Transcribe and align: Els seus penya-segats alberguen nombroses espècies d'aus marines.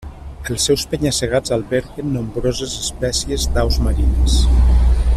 Els 0.53 0.63
seus 0.69 0.85
penya-segats 0.93 1.53
alberguen 1.57 2.09
nombroses 2.15 2.75
espècies 2.87 3.49
d'aus 3.59 3.79
marines. 3.89 4.43